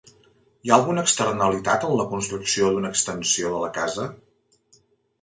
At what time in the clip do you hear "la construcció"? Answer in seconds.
2.01-2.73